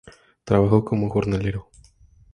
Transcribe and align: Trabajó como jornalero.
Trabajó 0.45 0.83
como 0.83 1.09
jornalero. 1.11 1.69